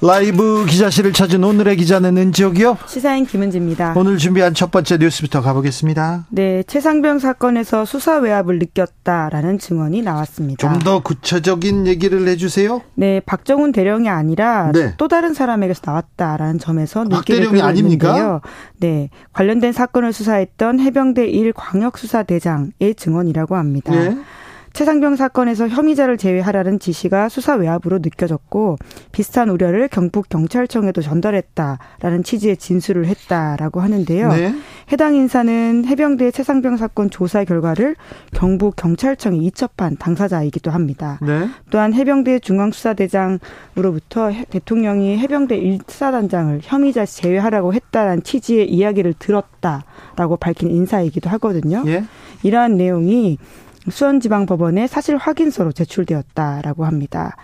[0.00, 2.78] 라이브 기자실을 찾은 오늘의 기자는 은지옥이요.
[2.86, 3.94] 시사인 김은지입니다.
[3.96, 6.26] 오늘 준비한 첫 번째 뉴스부터 가보겠습니다.
[6.30, 10.60] 네, 최상병 사건에서 수사 외압을 느꼈다라는 증언이 나왔습니다.
[10.60, 12.80] 좀 더 구체적인 얘기를 해주세요.
[12.94, 14.94] 네, 박정훈 대령이 아니라 네.
[14.98, 18.08] 또 다른 사람에게서 나왔다라는 점에서 눈길을 끌고 아닙니까?
[18.10, 18.40] 있는데요.
[18.78, 23.92] 네, 관련된 사건을 수사했던 해병대 1 광역수사대장의 증언이라고 합니다.
[23.92, 24.16] 네.
[24.72, 28.76] 최상병 사건에서 혐의자를 제외하라는 지시가 수사 외압으로 느껴졌고
[29.12, 34.28] 비슷한 우려를 경북 경찰청에도 전달했다라는 취지의 진술을 했다라고 하는데요.
[34.28, 34.54] 네.
[34.92, 37.96] 해당 인사는 해병대 최상병 사건 조사 결과를
[38.32, 41.18] 경북 경찰청에 이첩한 당사자이기도 합니다.
[41.22, 41.48] 네.
[41.70, 51.82] 또한 해병대 중앙수사대장으로부터 대통령이 해병대 1사단장을 혐의자 제외하라고 했다라는 취지의 이야기를 들었다라고 밝힌 인사이기도 하거든요.
[51.86, 52.04] 예.
[52.42, 53.38] 이러한 내용이
[53.90, 57.36] 수원지방법원에 사실 확인서로 제출되었다라고 합니다.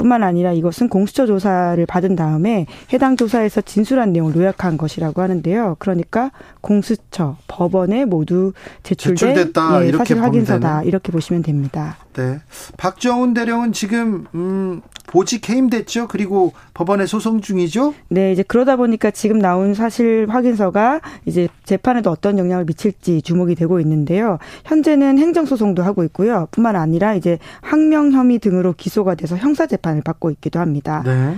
[0.00, 5.76] 뿐만 아니라 이것은 공수처 조사를 받은 다음에 해당 조사에서 진술한 내용을 요약한 것이라고 하는데요.
[5.78, 6.30] 그러니까
[6.62, 11.98] 공수처, 법원에 모두 제출된 제출됐다, 예, 사실 확인서다 이렇게 보시면 됩니다.
[12.14, 12.40] 네.
[12.78, 14.80] 박정훈 대령은 지금 음,
[15.10, 16.06] 보직 해임됐죠.
[16.06, 17.94] 그리고 법원에 소송 중이죠.
[18.08, 23.80] 네, 이제 그러다 보니까 지금 나온 사실 확인서가 이제 재판에도 어떤 영향을 미칠지 주목이 되고
[23.80, 24.38] 있는데요.
[24.64, 26.46] 현재는 행정 소송도 하고 있고요.
[26.52, 31.02] 뿐만 아니라 이제 항명 혐의 등으로 기소가 돼서 형사 재판을 받고 있기도 합니다.
[31.04, 31.34] 네.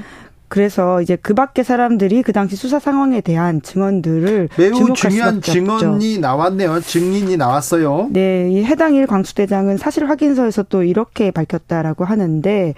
[0.49, 6.81] 그래서 이제 그 밖의 사람들이 그 당시 수사 상황에 대한 증언들을 매우 중요한 증언이 나왔네요.
[6.81, 8.11] 증인이 나왔어요.
[8.11, 12.75] 네, 이 해당 일 광수대장은 사실 확인서에서 또 이렇게 밝혔다라고 하는데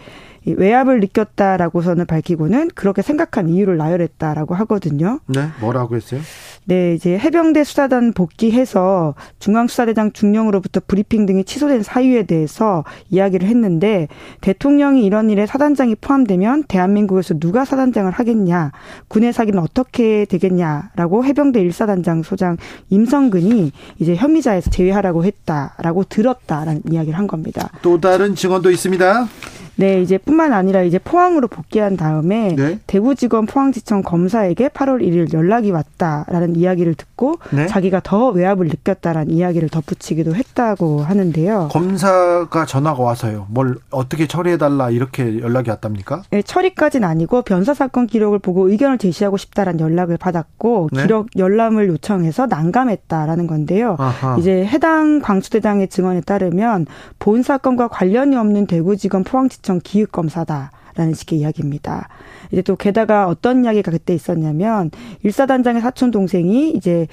[0.47, 5.21] 외압을 느꼈다라고서는 밝히고는 그렇게 생각한 이유를 나열했다라고 하거든요.
[5.27, 6.21] 네, 뭐라고 했어요?
[6.66, 14.09] 네, 이제 해병대 수사단 복귀해서 중앙수사대장 중령으로부터 브리핑 등이 취소된 사유에 대해서 이야기를 했는데
[14.41, 18.72] 대통령이 이런 일에 사단장이 포함되면 대한민국에서 누가 사단장을 하겠냐,
[19.09, 22.56] 군의 사기는 어떻게 되겠냐라고 해병대 일사단장 소장
[22.91, 27.71] 임성근이 이제 혐의자에서 제외하라고 했다라고 들었다라는 이야기를 한 겁니다.
[27.82, 29.28] 또 다른 증언도 있습니다.
[29.76, 32.78] 네, 이제 뿐만 아니라 이제 포항으로 복귀한 다음에 네?
[32.86, 37.66] 대구지검 포항지청 검사에게 8월 1일 연락이 왔다라는 이야기를 듣고 네?
[37.66, 41.68] 자기가 더 외압을 느꼈다라는 이야기를 덧붙이기도 했다고 하는데요.
[41.72, 43.46] 검사가 전화가 와서요.
[43.50, 46.22] 뭘 어떻게 처리해달라 이렇게 연락이 왔답니까?
[46.30, 51.02] 네, 처리까지는 아니고 변사 사건 기록을 보고 의견을 제시하고 싶다라는 연락을 받았고 네?
[51.02, 53.96] 기록 열람을 요청해서 난감했다라는 건데요.
[53.98, 54.36] 아하.
[54.38, 56.86] 이제 해당 광수대장의 증언에 따르면
[57.18, 60.70] 본 사건과 관련이 없는 대구지검 포항지청 시청 기획 검사다.
[60.97, 62.06] 라는 식의 이야기입니다.
[62.52, 64.92] 이제 또 게다가 어떤 이야기가 그때 있었냐면
[65.25, 67.08] 일사단장의 사촌 동생이 이제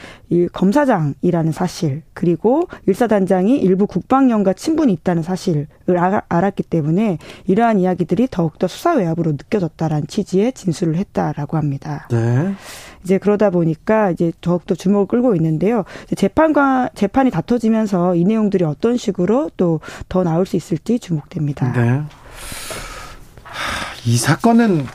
[0.54, 5.66] 검사장이라는 사실 그리고 일사단장이 일부 국방연과 친분이 있다는 사실을
[6.30, 7.18] 알았기 때문에
[7.48, 12.08] 이러한 이야기들이 더욱더 수사 외압으로 느껴졌다라는 취지의 진술을 했다라고 합니다.
[12.12, 12.54] 네.
[13.04, 15.86] 이제 그러다 보니까 이제 더욱더 주목을 끌고 있는데요.
[16.16, 21.72] 재판과 재판이 다퉈지면서 이 내용들이 어떤 식으로 또 더 나올 수 있을지 주목됩니다.
[21.72, 22.04] 네.
[24.06, 24.86] 이 사건은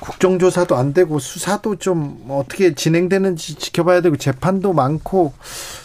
[0.00, 5.32] 국정조사도 안 되고 수사도 좀 어떻게 진행되는지 지켜봐야 되고 재판도 많고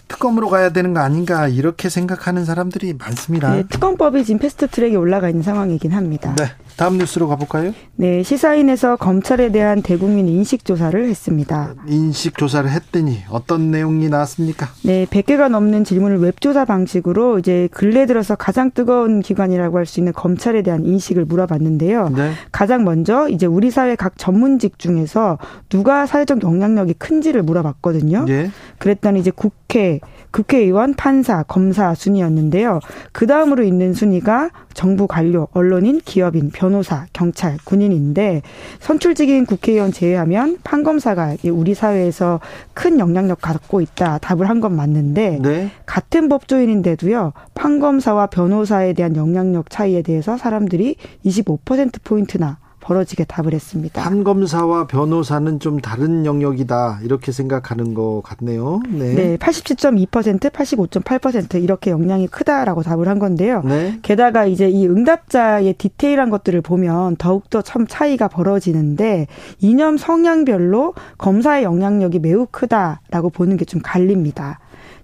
[0.08, 3.56] 특검으로 가야 되는 거 아닌가 이렇게 생각하는 사람들이 많습니다.
[3.56, 6.36] 네, 특검법이 지금 패스트 트랙에 올라가 있는 상황이긴 합니다.
[6.36, 6.46] 네.
[6.78, 7.74] 다음 뉴스로 가볼까요?
[7.96, 11.76] 네, 시사인에서 검찰에 대한 대국민 인식 조사를 했습니다.
[11.88, 14.68] 인식 조사를 했더니 어떤 내용이 나왔습니까?
[14.84, 20.14] 네, 100개가 넘는 질문을 웹조사 방식으로 이제 근래 들어서 가장 뜨거운 기관이라고 할 수 있는
[20.14, 22.10] 검찰에 대한 인식을 물어봤는데요.
[22.10, 22.32] 네.
[22.52, 25.38] 가장 먼저 이제 우리 사회 각 전문직 중에서
[25.70, 28.26] 누가 사회적 영향력이 큰지를 물어봤거든요.
[28.26, 28.52] 네.
[28.78, 30.02] 그랬더니 이제 국 국회
[30.32, 32.80] 국회의원, 판사, 검사 순이었는데요.
[33.14, 38.42] 그 다음으로 있는 순위가 정부 관료, 언론인, 기업인, 변호사, 경찰, 군인인데
[38.80, 42.40] 선출직인 국회의원 제외하면 판검사가 우리 사회에서
[42.74, 45.72] 큰 영향력 갖고 있다 답을 한 건 맞는데 네.
[45.88, 54.04] 같은 법조인인데도요 판검사와 변호사에 대한 영향력 차이에 대해서 사람들이 25% 포인트나 벌어지게 답을 했습니다.
[54.04, 58.82] 판검사와 변호사는 좀 다른 영역이다 이렇게 생각하는 것 같네요.
[58.90, 63.62] 네, 네 87.2%, 85.8% 이렇게 영향이 크다라고 답을 한 건데요.
[63.64, 63.98] 네.
[64.04, 69.28] 게다가 이제 이 응답자의 디테일한 것들을 보면 더욱더 참 차이가 벌어지는데
[69.60, 74.60] 이념 성향별로 검사의 영향력이 매우 크다라고 보는 게 좀 갈립니다.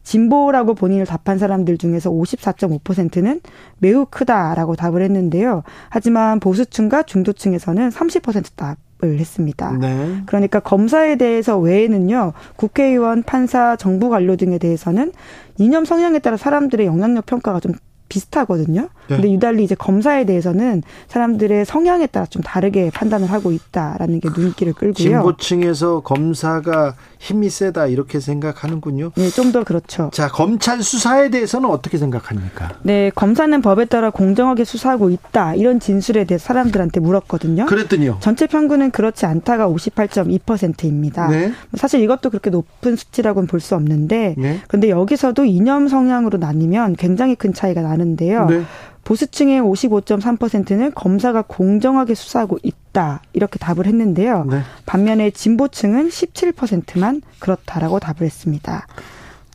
[0.08, 3.42] 진보라고 본인을 답한 사람들 중에서 54.5%는
[3.80, 5.64] 매우 크다라고 답을 했는데요.
[5.90, 9.74] 하지만 보수층과 중도층에서는 30% 답을 했습니다.
[9.74, 10.22] 네.
[10.26, 15.12] 그러니까 검사에 대해서 외에는요, 국회의원, 판사, 정부 관료 등에 대해서는
[15.58, 17.74] 이념 성향에 따라 사람들의 영향력 평가가 좀
[18.10, 18.82] 비슷하거든요.
[19.10, 19.16] 네.
[19.16, 24.74] 근데 유달리 이제 검사에 대해서는 사람들의 성향에 따라 좀 다르게 판단을 하고 있다라는 게 눈길을
[24.74, 24.94] 끌고요.
[24.94, 29.12] 진보층에서 검사가 힘이 세다 이렇게 생각하는군요.
[29.16, 30.10] 네, 좀 더 그렇죠.
[30.14, 32.74] 자, 검찰 수사에 대해서는 어떻게 생각합니까?
[32.84, 35.56] 네, 검사는 법에 따라 공정하게 수사하고 있다.
[35.56, 37.66] 이런 진술에 대해 사람들한테 물었거든요.
[37.66, 38.18] 그랬더니요.
[38.20, 41.28] 전체 평균은 그렇지 않다가 58.2%입니다.
[41.30, 41.54] 네.
[41.76, 44.62] 사실 이것도 그렇게 높은 수치라고는 볼 수 없는데 네.
[44.68, 48.46] 근데 여기서도 이념 성향으로 나뉘면 굉장히 큰 차이가 나 는데요.
[48.46, 48.64] 네.
[49.04, 54.46] 보수층의 55.3%는 검사가 공정하게 수사하고 있다 이렇게 답을 했는데요.
[54.50, 54.62] 네.
[54.86, 58.86] 반면에 진보층은 17%만 그렇다라고 답을 했습니다.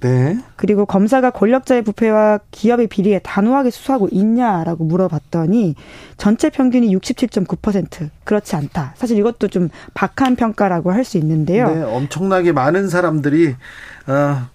[0.03, 0.37] 네.
[0.56, 5.77] 그리고 검사가 권력자의 부패와 기업의 비리에 단호하게 수사하고 있냐라고 물어봤더니
[6.17, 8.95] 전체 평균이 67.9% 그렇지 않다.
[8.97, 11.73] 사실 이것도 좀 박한 평가라고 할 수 있는데요.
[11.73, 13.55] 네, 엄청나게 많은 사람들이
[14.09, 14.49] 어,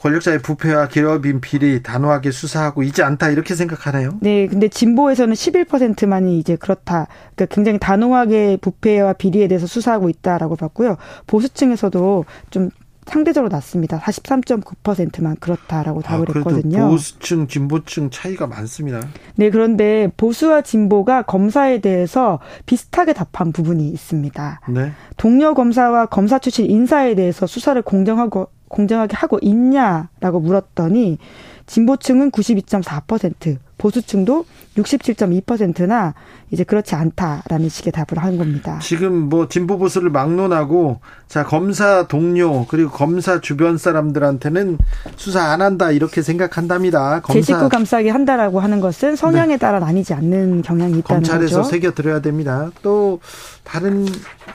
[0.00, 4.18] 권력자의 부패와 기업인 비리 단호하게 수사하고 있지 않다 이렇게 생각하나요?
[4.20, 7.08] 네, 근데 진보에서는 11%만이 이제 그렇다.
[7.34, 10.96] 그러니까 굉장히 단호하게 부패와 비리에 대해서 수사하고 있다라고 봤고요.
[11.26, 12.70] 보수층에서도 좀
[13.06, 14.00] 상대적으로 낮습니다.
[14.00, 16.88] 43.9%만 그렇다라고 아, 답을 아, 했거든요.
[16.88, 19.00] 보수층, 진보층 차이가 많습니다.
[19.36, 24.60] 네, 그런데 보수와 진보가 검사에 대해서 비슷하게 답한 부분이 있습니다.
[24.68, 24.92] 네.
[25.16, 31.18] 동료 검사와 검사 출신 인사에 대해서 수사를 공정하고 공정하게 하고 있냐라고 물었더니
[31.66, 34.44] 진보층은 92.4%, 보수층도
[34.76, 36.14] 67.2%나
[36.50, 38.78] 이제 그렇지 않다라는 식의 답을 한 겁니다.
[38.80, 44.78] 지금 뭐 진보 보수를 막론하고 자 검사 동료 그리고 검사 주변 사람들한테는
[45.16, 47.20] 수사 안 한다 이렇게 생각한답니다.
[47.20, 49.58] 검사 제 식구 감싸기 한다라고 하는 것은 성향에 네.
[49.58, 51.70] 따라 나뉘지 않는 경향이 있다는 검찰에서 거죠.
[51.70, 52.70] 새겨 들어야 됩니다.
[52.82, 53.20] 또
[53.64, 54.06] 다른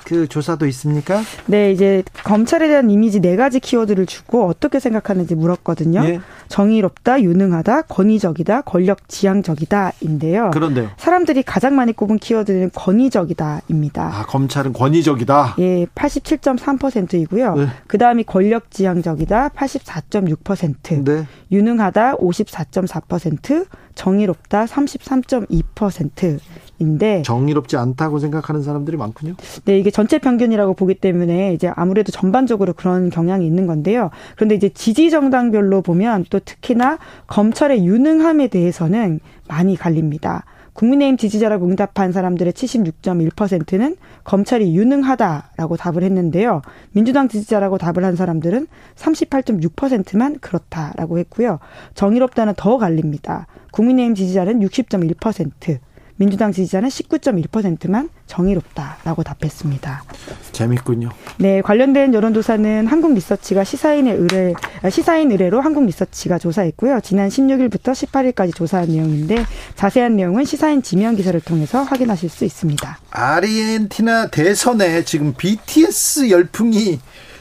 [0.05, 1.21] 그 조사도 있습니까?
[1.45, 6.03] 네, 이제 검찰에 대한 이미지 네 가지 키워드를 주고 어떻게 생각하는지 물었거든요.
[6.05, 6.21] 예.
[6.47, 10.49] 정의롭다, 유능하다, 권위적이다, 권력 지향적이다인데요.
[10.51, 10.89] 그런데요.
[10.97, 14.03] 사람들이 가장 많이 꼽은 키워드는 권위적이다입니다.
[14.03, 15.55] 아, 검찰은 권위적이다.
[15.59, 17.55] 예, 87.3%이고요.
[17.55, 17.67] 네.
[17.87, 21.03] 그다음이 권력 지향적이다 84.6%.
[21.03, 21.27] 네.
[21.51, 26.39] 유능하다 54.4%, 정의롭다 33.2%.
[26.81, 29.35] 인데 정의롭지 않다고 생각하는 사람들이 많군요.
[29.65, 34.09] 네, 이게 전체 평균이라고 보기 때문에 이제 아무래도 전반적으로 그런 경향이 있는 건데요.
[34.35, 36.97] 그런데 이제 지지 정당별로 보면 또 특히나
[37.27, 40.43] 검찰의 유능함에 대해서는 많이 갈립니다.
[40.73, 46.61] 국민의힘 지지자라고 응답한 사람들의 76.1%는 검찰이 유능하다라고 답을 했는데요.
[46.91, 51.59] 민주당 지지자라고 답을 한 사람들은 38.6%만 그렇다라고 했고요.
[51.93, 53.47] 정의롭다는 더 갈립니다.
[53.71, 55.79] 국민의힘 지지자는 60.1%,
[56.21, 60.03] 민주당 지지자는 19.1%만 정의롭다라고 답했습니다.
[60.51, 61.09] 재밌군요.
[61.39, 64.53] 네, 관련된 여론조사는 한국리서치가 시사인의 의뢰,
[64.91, 66.99] 시사인 의뢰로 한국리서치가 조사했고요.
[67.01, 72.99] 지난 16일부터 18일까지 조사한 내용인데 자세한 내용은 시사인 지명 기사를 통해서 확인하실 수 있습니다.
[73.09, 76.99] 아르헨티나 대선에 지금 BTS 열풍이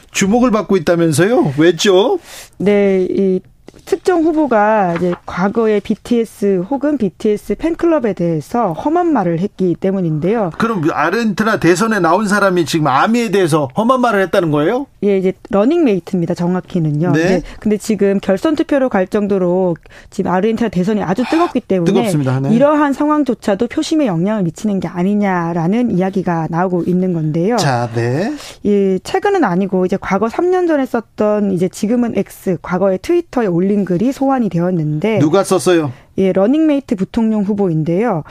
[0.09, 1.53] 주목을 받고 있다면서요?
[1.57, 2.17] 왜죠?
[2.57, 3.39] 네, 이
[3.85, 10.51] 특정 후보가 이제 과거에 BTS 혹은 BTS 팬클럽에 대해서 험한 말을 했기 때문인데요.
[10.57, 14.87] 그럼 아르헨티나 대선에 나온 사람이 지금 아미에 대해서 험한 말을 했다는 거예요?
[15.03, 16.33] 예, 이제 러닝메이트입니다.
[16.33, 17.11] 정확히는요.
[17.13, 17.23] 네.
[17.23, 17.41] 네.
[17.59, 19.75] 근데 지금 결선 투표로 갈 정도로
[20.09, 22.39] 지금 아르헨티나 대선이 아주 뜨겁기 때문에 뜨겁습니다.
[22.41, 22.53] 네.
[22.53, 27.57] 이러한 상황조차도 표심에 영향을 미치는 게 아니냐라는 이야기가 나오고 있는 건데요.
[27.57, 28.33] 자, 네.
[28.65, 34.11] 예, 최근은 아니고 이제 과거 3년 전에 썼던 이제 지금은 X 과거에 트위터에 올린 글이
[34.11, 35.91] 소환이 되었는데 누가 썼어요?
[36.17, 38.23] 예, 러닝메이트 부통령 후보인데요.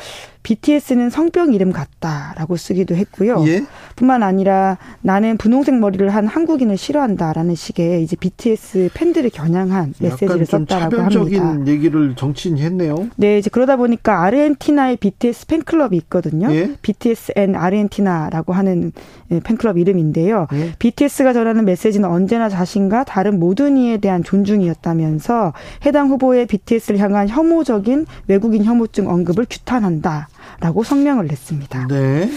[0.43, 3.45] BTS는 성병 이름 같다라고 쓰기도 했고요.
[3.47, 3.65] 예?
[3.97, 10.97] 뿐만 아니라 나는 분홍색 머리를 한 한국인을 싫어한다라는 식의 이제 BTS 팬들을 겨냥한 메시지를 썼다라고
[10.97, 11.73] 차별적인 합니다.
[11.73, 13.09] 얘기를 정치인이 했네요.
[13.17, 16.53] 네, 이제 그러다 보니까 아르헨티나의 BTS 팬클럽이 있거든요.
[16.55, 16.75] 예?
[16.81, 18.93] BTS and 아르헨티나라고 하는
[19.31, 20.47] 예, 팬클럽 이름인데요.
[20.55, 20.73] 예?
[20.79, 25.53] BTS가 전하는 메시지는 언제나 자신과 다른 모든 이에 대한 존중이었다면서
[25.85, 30.29] 해당 후보의 BTS를 향한 혐오적인 외국인 혐오증 언급을 규탄한다
[30.61, 31.87] 라고 성명을 냈습니다.
[31.89, 32.31] 네.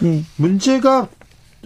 [0.00, 0.24] 네.
[0.36, 1.08] 문제가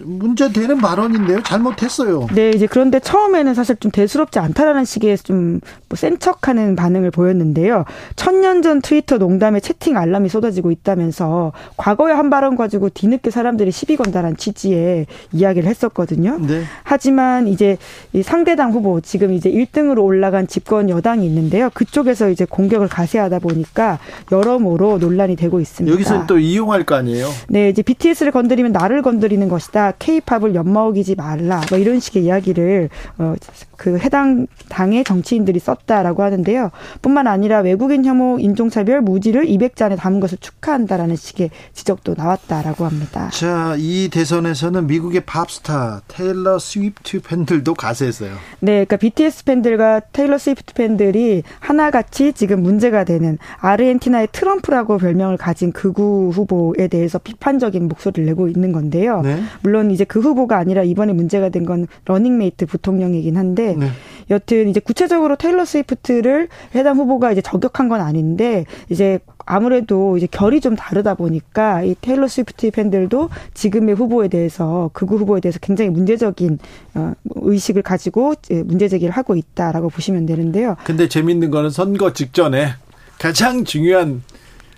[0.03, 1.43] 문제되는 발언인데요.
[1.43, 2.27] 잘못했어요.
[2.33, 7.85] 네, 이제 그런데 처음에는 사실 좀 대수롭지 않다라는 식의 좀센 척하는 반응을 보였는데요.
[8.15, 13.95] 천년 전 트위터 농담에 채팅 알람이 쏟아지고 있다면서 과거의 한 발언 가지고 뒤늦게 사람들이 시비
[13.95, 16.39] 건다라는 취지의 이야기를 했었거든요.
[16.39, 16.63] 네.
[16.83, 17.77] 하지만 이제
[18.13, 21.69] 이 상대당 후보 지금 이제 1등으로 올라간 집권 여당이 있는데요.
[21.73, 23.99] 그쪽에서 이제 공격을 가세하다 보니까
[24.31, 25.93] 여러모로 논란이 되고 있습니다.
[25.93, 27.27] 여기서 또 이용할 거 아니에요.
[27.49, 29.90] 네, 이제 BTS를 건드리면 나를 건드리는 것이다.
[29.91, 31.61] K-팝을 엿먹이지 말라.
[31.69, 33.35] 뭐 이런 식의 이야기를 어,
[33.81, 36.69] 그 해당 당의 정치인들이 썼다라고 하는데요.
[37.01, 43.31] 뿐만 아니라 외국인 혐오, 인종차별, 무지를 200자 안에 담은 것을 축하한다라는 식의 지적도 나왔다라고 합니다.
[43.33, 48.35] 자, 이 대선에서는 미국의 팝스타 테일러 스위프트 팬들도 가세했어요.
[48.59, 55.71] 네, 그러니까 BTS 팬들과 테일러 스위프트 팬들이 하나같이 지금 문제가 되는 아르헨티나의 트럼프라고 별명을 가진
[55.71, 59.21] 극우 후보에 대해서 비판적인 목소리를 내고 있는 건데요.
[59.21, 59.41] 네.
[59.63, 63.87] 물론 이제 그 후보가 아니라 이번에 문제가 된 건 러닝메이트 부통령이긴 한데 네.
[64.29, 70.61] 여튼 이제 구체적으로 테일러 스위프트를 해당 후보가 이제 저격한 건 아닌데 이제 아무래도 이제 결이
[70.61, 76.59] 좀 다르다 보니까 이 테일러 스위프트 팬들도 지금의 후보에 대해서 극우 후보에 대해서 굉장히 문제적인
[76.95, 78.35] 어, 의식을 가지고
[78.65, 80.77] 문제 제기를 하고 있다라고 보시면 되는데요.
[80.85, 82.75] 근데 재밌는 거는 선거 직전에
[83.19, 84.23] 가장 중요한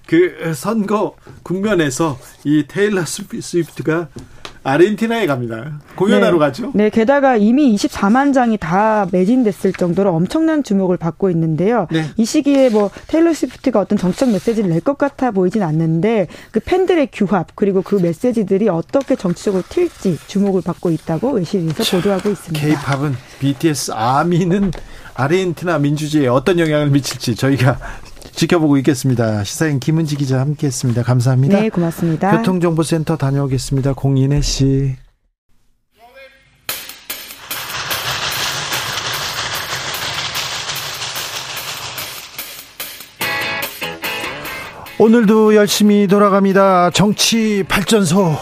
[0.07, 4.09] 그 선거 국면에서 이 테일러 스위프트가
[4.63, 5.79] 아르헨티나에 갑니다.
[5.96, 6.39] 공연하러 네.
[6.39, 6.72] 가죠.
[6.74, 11.88] 네, 게다가 이미 24만 장이 다 매진됐을 정도로 엄청난 주목을 받고 있는데요.
[11.91, 12.05] 네.
[12.15, 17.08] 이 시기에 뭐 테일러 스위프트가 어떤 정책 메시지를 낼 것 같아 보이진 않는데 그 팬들의
[17.13, 22.65] 규합 그리고 그 메시지들이 어떻게 정치적으로 튈지 주목을 받고 있다고 외신에서 보도하고 있습니다.
[22.65, 24.72] K-팝은 BTS 아미는
[25.13, 27.77] 아르헨티나 민주주의에 어떤 영향을 미칠지 저희가
[28.35, 29.43] 지켜보고 있겠습니다.
[29.43, 31.03] 시사인 김은지 기자 함께했습니다.
[31.03, 31.59] 감사합니다.
[31.59, 32.37] 네, 고맙습니다.
[32.37, 33.93] 교통정보센터 다녀오겠습니다.
[33.93, 34.95] 공인혜 씨.
[44.99, 46.91] 오늘도 열심히 돌아갑니다.
[46.91, 48.37] 정치 발전소.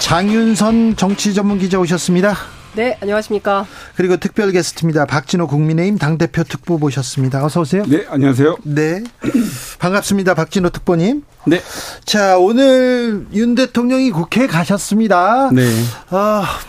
[0.00, 2.57] 장윤선 정치 전문 기자 오셨습니다.
[2.78, 3.66] 네, 안녕하십니까.
[3.96, 5.04] 그리고 특별 게스트입니다.
[5.04, 7.44] 박진호 국민의힘 당대표 특보 모셨습니다.
[7.44, 7.82] 어서 오세요.
[7.88, 8.58] 네, 안녕하세요.
[8.62, 9.02] 네.
[9.80, 10.34] 반갑습니다.
[10.34, 11.24] 박진호 특보님.
[11.48, 11.60] 네.
[12.04, 15.50] 자, 오늘 윤 대통령이 국회에 가셨습니다.
[15.52, 15.68] 네.
[16.10, 16.60] 아,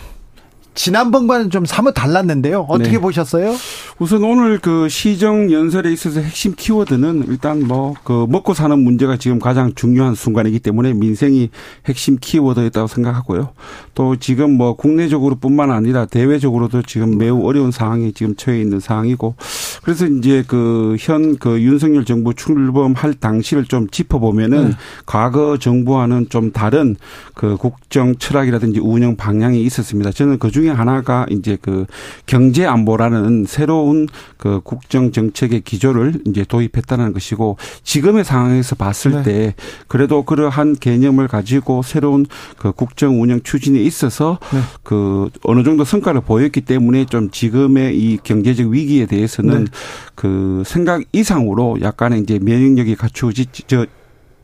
[0.74, 2.66] 지난번과는 좀 사뭇 달랐는데요.
[2.68, 2.98] 어떻게 네.
[2.98, 3.54] 보셨어요?
[3.98, 9.38] 우선 오늘 그 시정 연설에 있어서 핵심 키워드는 일단 뭐 그 먹고 사는 문제가 지금
[9.38, 11.50] 가장 중요한 순간이기 때문에 민생이
[11.86, 13.50] 핵심 키워드였다고 생각하고요.
[13.94, 19.34] 또 지금 뭐 국내적으로뿐만 아니라 대외적으로도 지금 매우 어려운 상황이 지금 처해 있는 상황이고
[19.82, 24.76] 그래서 이제 그 현그 윤석열 정부 출범할 당시를 좀 짚어보면은 네.
[25.06, 26.96] 과거 정부와는 좀 다른
[27.34, 30.10] 그 국정 철학이라든지 운영 방향이 있었습니다.
[30.10, 31.86] 저는 그중 에 하나가 이제 그
[32.26, 39.22] 경제 안보라는 새로운 그 국정 정책의 기조를 이제 도입했다는 것이고 지금의 상황에서 봤을 네.
[39.22, 39.54] 때
[39.88, 42.26] 그래도 그러한 개념을 가지고 새로운
[42.58, 44.60] 그 국정 운영 추진에 있어서 네.
[44.82, 49.70] 그 어느 정도 성과를 보였기 때문에 좀 지금의 이 경제적 위기에 대해서는 네.
[50.14, 53.86] 그 생각 이상으로 약간의 이제 면역력이 갖추어지 저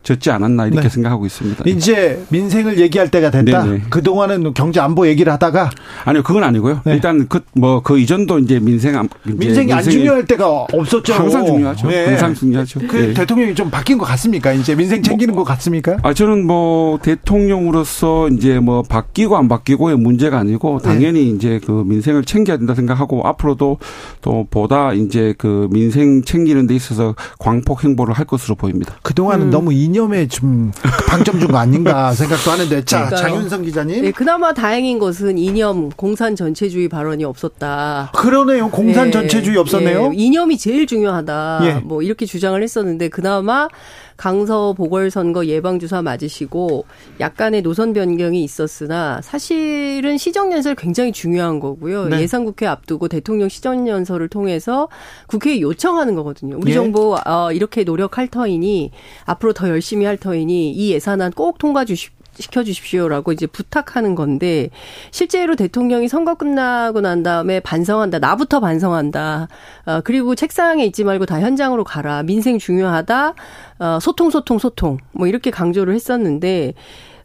[0.06, 0.88] 졌지 않았나 이렇게 네.
[0.88, 1.64] 생각하고 있습니다.
[1.66, 3.64] 이제 민생을 얘기할 때가 됐다.
[3.64, 3.82] 네네.
[3.90, 5.70] 그동안은 경제 안보 얘기를 하다가
[6.04, 6.80] 아니요, 그건 아니고요.
[6.84, 6.94] 네.
[6.94, 11.12] 일단 그 뭐 그 이전도 이제 민생 안- 이제 민생이 안 중요할 때가 없었죠.
[11.14, 11.88] 항상 중요하죠.
[11.88, 12.06] 네.
[12.06, 12.80] 항상 중요하죠.
[12.86, 13.14] 그 네.
[13.14, 14.52] 대통령이 좀 바뀐 것 같습니까?
[14.52, 15.96] 이제 민생 챙기는 것 같습니까?
[16.02, 22.24] 아, 저는 뭐 대통령으로서 이제 뭐 바뀌고 안 바뀌고의 문제가 아니고 당연히 이제 그 민생을
[22.24, 23.78] 챙겨야 된다 생각하고 앞으로도
[24.20, 28.94] 또 보다 이제 그 민생 챙기는 데 있어서 광폭 행보를 할 것으로 보입니다.
[29.02, 29.50] 그동안은 음.
[29.50, 30.72] 너무 이념에 좀
[31.08, 33.20] 방점 준 거 아닌가 생각도 하는데 자 그러니까요.
[33.22, 34.02] 장윤성 기자님.
[34.02, 38.10] 네, 그나마 다행인 것은 이념 공산 전체주의 발언이 없었다.
[38.14, 38.68] 그러네요.
[38.70, 40.10] 공산 네, 전체주의 없었네요.
[40.10, 41.60] 네, 이념이 제일 중요하다.
[41.62, 41.72] 예.
[41.82, 43.68] 뭐 이렇게 주장을 했었는데 그나마
[44.16, 46.86] 강서 보궐선거 예방주사 맞으시고
[47.20, 52.08] 약간의 노선 변경이 있었으나 사실은 시정연설 굉장히 중요한 거고요.
[52.08, 52.20] 네.
[52.22, 54.88] 예산국회 앞두고 대통령 시정연설을 통해서
[55.26, 56.56] 국회에 요청하는 거거든요.
[56.56, 56.74] 우리 예.
[56.74, 58.90] 정부 어, 이렇게 노력할 터이니
[59.24, 62.15] 앞으로 더 열심히 할 터이니 이 예산안 꼭 통과 주십시오.
[62.38, 64.70] 시켜 주십시오라고 이제 부탁하는 건데
[65.10, 68.18] 실제로 대통령이 선거 끝나고 난 다음에 반성한다.
[68.18, 69.48] 나부터 반성한다.
[69.86, 72.22] 어, 그리고 책상에 있지 말고 다 현장으로 가라.
[72.22, 73.34] 민생 중요하다.
[73.78, 74.98] 어, 소통, 소통, 소통.
[75.12, 76.74] 뭐 이렇게 강조를 했었는데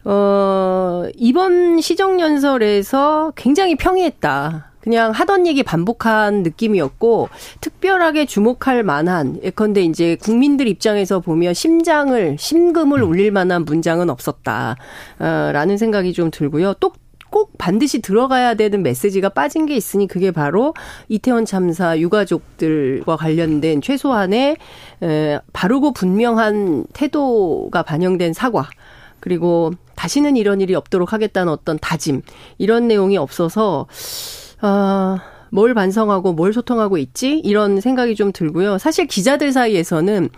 [0.04, 4.71] 어, 이번 시정연설에서 굉장히 평이했다.
[4.82, 7.30] 그냥 하던 얘기 반복한 느낌이었고
[7.62, 16.14] 특별하게 주목할 만한 예컨대 이제 국민들 입장에서 보면 심장을 심금을 울릴 만한 문장은 없었다라는 생각이
[16.14, 16.74] 좀 들고요.
[16.76, 20.74] 또꼭 반드시 들어가야 되는 메시지가 빠진 게 있으니 그게 바로
[21.10, 24.58] 이태원 참사 유가족들과 관련된 최소한의
[25.54, 28.68] 바르고 분명한 태도가 반영된 사과
[29.20, 32.24] 그리고 다시는 이런 일이 없도록 하겠다는 어떤 다짐
[32.58, 33.86] 이런 내용이 없어서
[34.62, 37.40] 아, 뭘 반성하고 뭘 소통하고 있지?
[37.40, 38.78] 이런 생각이 좀 들고요.
[38.78, 40.30] 사실 기자들 사이에서는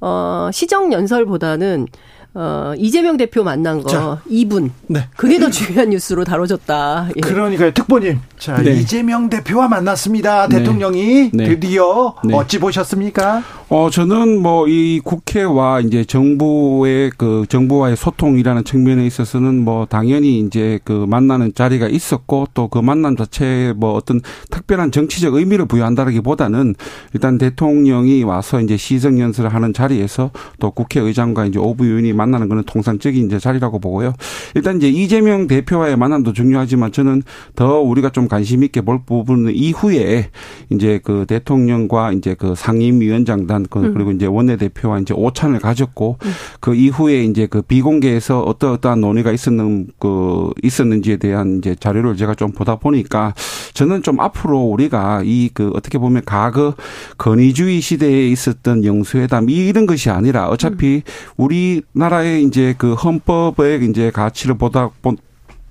[0.00, 1.86] 어, 시정 연설보다는
[2.32, 4.70] 어, 이재명 대표 만난 거 자, 2분.
[4.86, 5.08] 네.
[5.16, 7.08] 그게 더 중요한 뉴스로 다뤄졌다.
[7.16, 7.20] 예.
[7.20, 7.72] 그러니까요.
[7.72, 8.20] 특보님.
[8.38, 8.72] 자, 네.
[8.72, 10.46] 이재명 대표와 만났습니다.
[10.46, 10.58] 네.
[10.58, 11.44] 대통령이 네.
[11.48, 12.34] 드디어 네.
[12.34, 13.42] 어찌 보셨습니까?
[13.72, 20.78] 어, 저는 뭐 이 국회와 이제 정부의 그 정부와의 소통이라는 측면에 있어서는 뭐 당연히 이제
[20.84, 26.74] 그 만나는 자리가 있었고 또 그 만남 자체에 뭐 어떤 특별한 정치적 의미를 부여한다라기보다는
[27.14, 32.64] 일단 대통령이 와서 이제 시정 연설을 하는 자리에서 또 국회의장과 이제 오부 의원이 만나는 거는
[32.64, 34.12] 통상적인 이제 자리라고 보고요.
[34.54, 37.22] 일단 이제 이재명 대표와의 만남도 중요하지만 저는
[37.56, 40.30] 더 우리가 좀 관심 있게 볼 부분은 이후에
[40.70, 43.94] 이제 그 대통령과 이제 그 상임위원장단 그 음.
[43.94, 46.30] 그리고 이제 원내대표와 이제 오찬을 가졌고 음.
[46.60, 52.34] 그 이후에 이제 그 비공개에서 어떠 어떠한 논의가 있었는 그 있었는지에 대한 이제 자료를 제가
[52.34, 53.34] 좀 보다 보니까
[53.74, 56.74] 저는 좀 앞으로 우리가 이 그 어떻게 보면 과거
[57.18, 61.32] 건의주의 시대에 있었던 영수회담 이런 것이 아니라 어차피 음.
[61.36, 64.90] 우리나라 우리나라의 이제 그 헌법의 이제 가치를 보다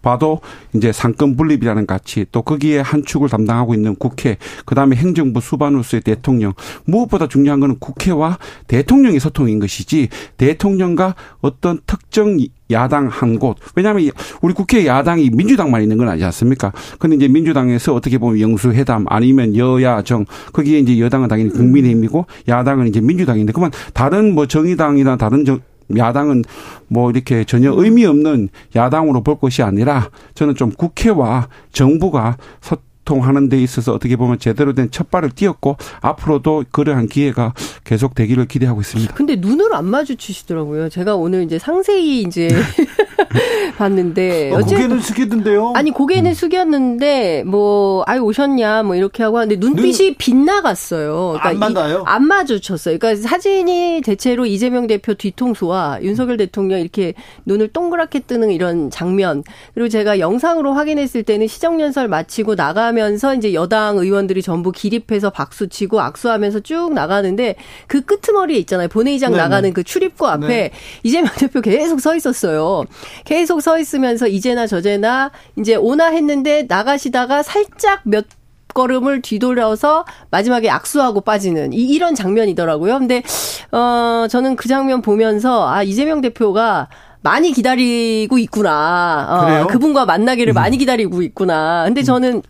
[0.01, 0.41] 봐도
[0.73, 6.53] 이제 상권 분립이라는 가치 또 거기에 한 축을 담당하고 있는 국회 그다음에 행정부 수반으로서의 대통령
[6.85, 8.37] 무엇보다 중요한 거는 국회와
[8.67, 12.37] 대통령의 소통인 것이지 대통령과 어떤 특정
[12.71, 13.57] 야당 한 곳.
[13.75, 16.71] 왜냐하면 우리 국회 야당이 민주당만 있는 건 아니지 않습니까?
[16.99, 22.87] 근데 이제 민주당에서 어떻게 보면 영수회담 아니면 여야 정 거기에 이제 여당은 당연히 국민의힘이고 야당은
[22.87, 25.59] 이제 민주당인데 그만 다른 뭐 정의당이나 다른 정,
[25.97, 26.43] 야당은
[26.87, 33.61] 뭐 이렇게 전혀 의미 없는 야당으로 볼 것이 아니라 저는 좀 국회와 정부가 소통하는 데
[33.61, 39.13] 있어서 어떻게 보면 제대로 된 첫발을 띄었고 앞으로도 그러한 기회가 계속 되기를 기대하고 있습니다.
[39.15, 40.89] 근데 눈을 안 마주치시더라고요.
[40.89, 42.49] 제가 오늘 이제 상세히 이제
[43.77, 45.73] 봤는데 어, 고개는 숙이던데요.
[45.75, 46.33] 아니 고개는 음.
[46.33, 51.37] 숙였는데 뭐 아이 오셨냐 뭐 이렇게 하고 하는데 눈빛이 눈, 빗나갔어요.
[51.39, 52.03] 그러니까 안 맞나요?
[52.05, 52.97] 안 마주쳤어요.
[52.97, 57.13] 그러니까 사진이 대체로 이재명 대표 뒤통수와 윤석열 대통령 이렇게
[57.45, 63.97] 눈을 동그랗게 뜨는 이런 장면 그리고 제가 영상으로 확인했을 때는 시정연설 마치고 나가면서 이제 여당
[63.97, 67.55] 의원들이 전부 기립해서 박수치고 악수하면서 쭉 나가는데
[67.87, 68.87] 그 끄트머리에 있잖아요.
[68.87, 69.43] 본회의장 네네.
[69.43, 70.71] 나가는 그 출입구 앞에 네.
[71.03, 72.85] 이재명 대표 계속 서 있었어요.
[73.25, 78.25] 계속 서 있으면서 이제나 저제나 이제 오나 했는데 나가시다가 살짝 몇
[78.73, 82.99] 걸음을 뒤돌아서 마지막에 악수하고 빠지는 이, 이런 장면이더라고요.
[82.99, 83.23] 근데
[83.71, 86.87] 어 저는 그 장면 보면서 아 이재명 대표가
[87.21, 89.63] 많이 기다리고 있구나.
[89.63, 90.55] 어, 그분과 만나기를 음.
[90.55, 91.83] 많이 기다리고 있구나.
[91.85, 92.41] 근데 저는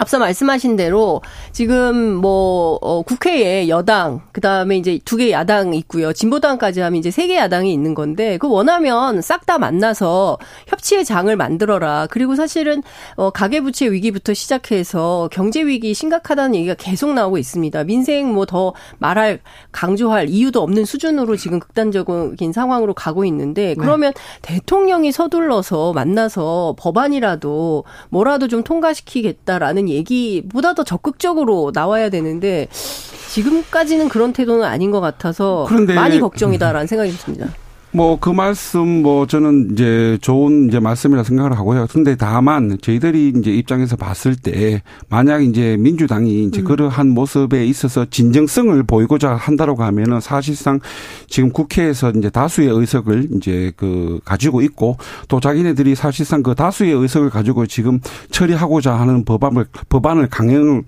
[0.00, 1.20] 앞서 말씀하신 대로
[1.52, 6.14] 지금 뭐 어, 국회에 여당 그다음에 이제 두 개 야당 있고요.
[6.14, 11.34] 진보당까지 하면 이제 세 개 야당이 있는 건데 그 원하면 싹 다 만나서 협치의 장을
[11.36, 12.06] 만들어라.
[12.10, 12.82] 그리고 사실은
[13.16, 17.84] 어 가계 부채 위기부터 시작해서 경제 위기 심각하다는 얘기가 계속 나오고 있습니다.
[17.84, 23.74] 민생 뭐 더 말할 강조할 이유도 없는 수준으로 지금 극단적인 상황으로 가고 있는데 네.
[23.74, 24.20] 그러면 네.
[24.42, 32.68] 대통령이 서둘러서 만나서 법안이라도 뭐라도 좀 통과시키겠다라는 얘기보다 더 적극적으로 나와야 되는데
[33.30, 37.48] 지금까지는 그런 태도는 아닌 것 같아서 많이 걱정이다라는 생각이 듭니다.
[37.92, 41.86] 뭐 그 말씀 뭐 저는 이제 좋은 이제 말씀이라 생각을 하고요.
[41.90, 46.64] 근데 다만 저희들이 이제 입장에서 봤을 때 만약 이제 민주당이 이제 음.
[46.64, 50.80] 그러한 모습에 있어서 진정성을 보이고자 한다라고 하면은 사실상
[51.28, 54.98] 지금 국회에서 이제 다수의 의석을 이제 그 가지고 있고
[55.28, 58.00] 또 자기네들이 사실상 그 다수의 의석을 가지고 지금
[58.30, 60.82] 처리하고자 하는 법안을 법안을 강행을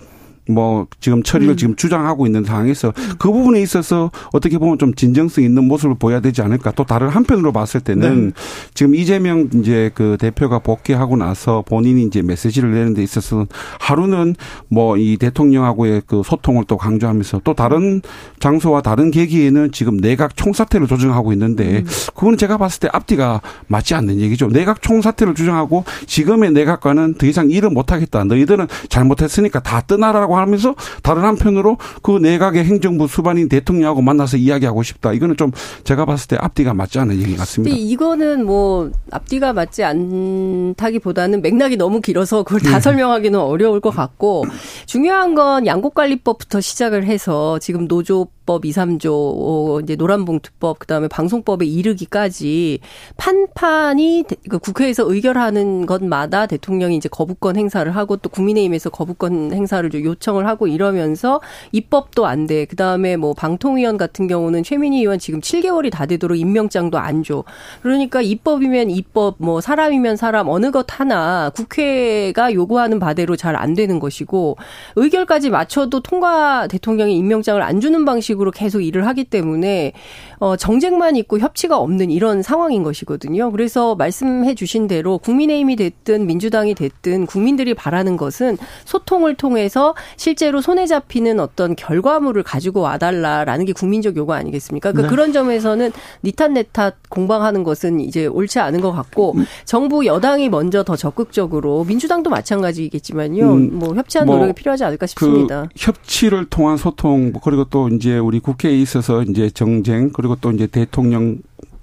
[0.49, 1.57] 뭐 지금 처리를 음.
[1.57, 6.43] 지금 주장하고 있는 상황에서 그 부분에 있어서 어떻게 보면 좀 진정성 있는 모습을 보여야 되지
[6.43, 6.73] 않을까.
[6.73, 8.33] 또 다른 한편으로 봤을 때는 네.
[8.75, 13.47] 지금 이재명 이제 그 대표가 복귀하고 나서 본인이 이제 메시지를 내는 데 있어서
[13.79, 14.37] 하루는
[14.69, 18.03] 뭐 이 대통령하고의 그 소통을 또 강조하면서 또 다른
[18.39, 21.87] 장소와 다른 계기에는 지금 내각 총사퇴를 조정하고 있는데 음.
[22.15, 24.49] 그거는 제가 봤을 때 앞뒤가 맞지 않는 얘기죠.
[24.49, 28.25] 내각 총사퇴를 주장하고 지금의 내각과는 더 이상 일을 못 하겠다.
[28.25, 34.83] 너희들은 잘못했으니까 다 떠나라고 있다고 하면서 다른 한편으로 그 내각의 행정부 수반인 대통령하고 만나서 이야기하고
[34.83, 35.13] 싶다.
[35.13, 35.53] 이거는 좀
[35.85, 37.77] 제가 봤을 때 앞뒤가 맞지 않은 얘기 같습니다.
[37.77, 42.81] 이거는 뭐 앞뒤가 맞지 않다기보다는 맥락이 너무 길어서 그걸 다 네.
[42.81, 44.45] 설명하기는 어려울 것 같고
[44.87, 51.65] 중요한 건 양곡관리법부터 시작을 해서 지금 노조 법 2, 3조 이제 노란봉투법 그 다음에 방송법에
[51.65, 52.81] 이르기까지
[53.17, 60.47] 판판이 그 국회에서 의결하는 것마다 대통령이 이제 거부권 행사를 하고 또 국민의힘에서 거부권 행사를 요청을
[60.47, 61.41] 하고 이러면서
[61.73, 62.65] 입법도 안 돼.
[62.65, 67.45] 그 다음에 뭐 방통위원 같은 경우는 최민희 의원 지금 7개월이 다 되도록 임명장도 안 줘.
[67.83, 74.01] 그러니까 입법이면 입법 뭐 사람이면 사람 어느 것 하나 국회가 요구하는 바대로 잘 안 되는
[74.01, 74.57] 것이고
[74.97, 79.93] 의결까지 맞춰도 통과 대통령이 임명장을 안 주는 방식 으로 식으로 계속 일을 하기 때문에
[80.39, 83.51] 어 정쟁만 있고 협치가 없는 이런 상황인 것이거든요.
[83.53, 90.87] 그래서 말씀해 주신 대로 국민의힘이 됐든 민주당이 됐든 국민들이 바라는 것은 소통을 통해서 실제로 손에
[90.87, 94.93] 잡히는 어떤 결과물을 가지고 와달라라는 게 국민적 요구 아니겠습니까?
[94.93, 95.15] 그러니까 네.
[95.15, 95.93] 그런 점에서는
[96.25, 102.31] 니탄 네탓 공방하는 것은 이제 옳지 않은 것 같고 정부 여당이 먼저 더 적극적으로 민주당도
[102.31, 103.53] 마찬가지겠지만요.
[103.53, 105.63] 음, 뭐 협치한 뭐 노력이 필요하지 않을까 싶습니다.
[105.63, 110.67] 그 협치를 통한 소통 그리고 또 이제 우리 국회에 있어서 이제 정쟁 그리고 또 이제
[110.67, 111.39] 대통령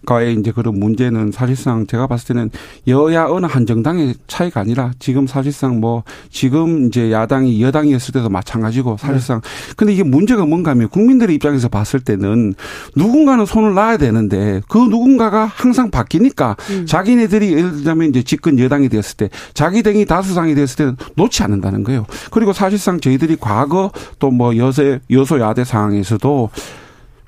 [0.09, 2.49] 과의 이제 그런 문제는 사실상 제가 봤을 때는
[2.87, 8.97] 여야 어느 한 정당의 차이가 아니라 지금 사실상 뭐 지금 이제 야당이 여당이었을 때도 마찬가지고
[8.97, 9.73] 사실상 네.
[9.77, 12.55] 근데 이게 문제가 뭔가 하면 국민들의 입장에서 봤을 때는
[12.95, 16.85] 누군가는 손을 놔야 되는데 그 누군가가 항상 바뀌니까 음.
[16.87, 21.83] 자기네들이 예를 들자면 이제 집권 여당이 되었을 때 자기 당이 다수당이 되었을 때는 놓지 않는다는
[21.83, 22.07] 거예요.
[22.31, 26.49] 그리고 사실상 저희들이 과거 또 뭐 여세 여소야대 상황에서도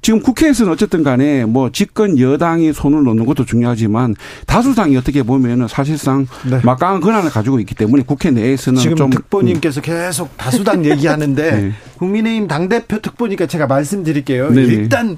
[0.01, 4.15] 지금 국회에서는 어쨌든 간에 뭐 집권 여당이 손을 놓는 것도 중요하지만
[4.47, 6.59] 다수당이 어떻게 보면은 사실상 네.
[6.63, 9.83] 막강한 권한을 가지고 있기 때문에 국회 내에서는 지금 좀 특보님께서 음.
[9.83, 11.71] 계속 다수당 얘기하는데 네.
[11.99, 14.49] 국민의힘 당대표 특보니까 제가 말씀드릴게요.
[14.51, 14.73] 네네.
[14.73, 15.17] 일단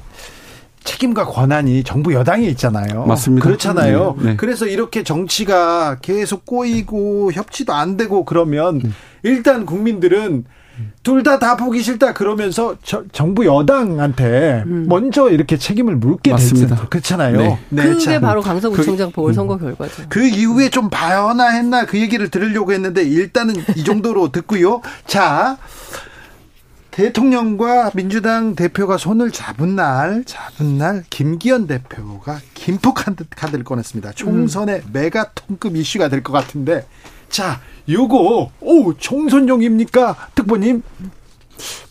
[0.84, 3.06] 책임과 권한이 정부 여당에 있잖아요.
[3.06, 3.46] 맞습니다.
[3.46, 4.18] 그렇잖아요.
[4.20, 4.30] 네.
[4.32, 4.36] 네.
[4.36, 8.94] 그래서 이렇게 정치가 계속 꼬이고 협치도 안 되고 그러면 음.
[9.24, 10.44] 일단 국민들은
[11.04, 14.86] 둘다다 다 보기 싫다 그러면서 저, 정부 여당한테 음.
[14.88, 16.88] 먼저 이렇게 책임을 물게 맞습니다.
[16.90, 17.38] 그렇잖아요.
[17.38, 17.60] 네.
[17.70, 17.84] 네.
[17.84, 18.22] 그게 참.
[18.22, 19.60] 바로 강서구청장 그, 보궐선거 음.
[19.60, 20.04] 결과죠.
[20.10, 24.82] 그 이후에 좀 봐야나 했나 그 얘기를 들으려고 했는데 일단은 이 정도로 듣고요.
[25.06, 25.58] 자.
[26.92, 34.12] 대통령과 민주당 대표가 손을 잡은 날, 잡은 날, 김기현 대표가 김포 카드를 꺼냈습니다.
[34.12, 34.90] 총선의 음.
[34.94, 36.86] 메가통급 이슈가 될 것 같은데,
[37.34, 40.84] 자, 요거 오 총선용입니까, 특보님?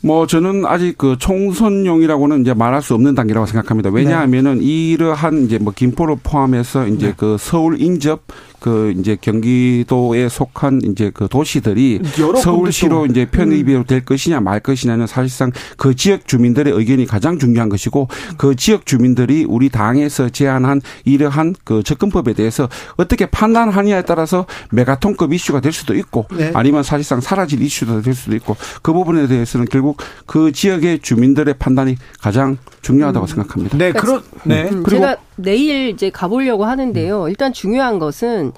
[0.00, 3.90] 뭐 저는 아직 그 총선용이라고는 이제 말할 수 없는 단계라고 생각합니다.
[3.90, 4.64] 왜냐하면은 네.
[4.64, 7.14] 이러한 이제 뭐 김포를 포함해서 이제 네.
[7.16, 8.22] 그 서울 인접
[8.62, 12.00] 그 이제 경기도에 속한 이제 그 도시들이
[12.40, 13.84] 서울시로 이제 편입이 음.
[13.84, 18.06] 될 것이냐 말 것이냐는 사실상 그 지역 주민들의 의견이 가장 중요한 것이고
[18.38, 25.60] 그 지역 주민들이 우리 당에서 제안한 이러한 그 접근법에 대해서 어떻게 판단하느냐에 따라서 메가톤급 이슈가
[25.60, 26.52] 될 수도 있고 네.
[26.54, 29.96] 아니면 사실상 사라질 이슈도 될 수도 있고 그 부분에 대해서는 결국
[30.26, 33.26] 그 지역의 주민들의 판단이 가장 중요하다고 음.
[33.26, 33.78] 생각합니다.
[33.78, 34.68] 네, 그렇 네.
[34.68, 37.28] 음, 제가 내일 이제 가보려고 하는데요.
[37.28, 38.52] 일단 중요한 것은